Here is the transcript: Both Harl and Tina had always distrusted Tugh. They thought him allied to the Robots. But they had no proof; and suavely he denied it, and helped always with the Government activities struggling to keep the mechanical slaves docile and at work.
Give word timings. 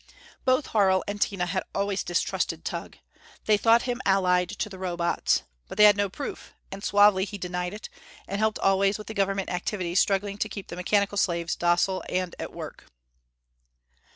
Both 0.45 0.65
Harl 0.73 1.03
and 1.07 1.21
Tina 1.21 1.45
had 1.45 1.61
always 1.75 2.03
distrusted 2.03 2.65
Tugh. 2.65 2.97
They 3.45 3.55
thought 3.55 3.83
him 3.83 4.01
allied 4.03 4.49
to 4.49 4.67
the 4.67 4.79
Robots. 4.79 5.43
But 5.67 5.77
they 5.77 5.83
had 5.83 5.95
no 5.95 6.09
proof; 6.09 6.55
and 6.71 6.83
suavely 6.83 7.23
he 7.23 7.37
denied 7.37 7.75
it, 7.75 7.87
and 8.27 8.39
helped 8.39 8.57
always 8.57 8.97
with 8.97 9.05
the 9.05 9.13
Government 9.13 9.51
activities 9.51 9.99
struggling 9.99 10.39
to 10.39 10.49
keep 10.49 10.69
the 10.69 10.75
mechanical 10.75 11.19
slaves 11.19 11.55
docile 11.55 12.03
and 12.09 12.33
at 12.39 12.51
work. 12.51 12.85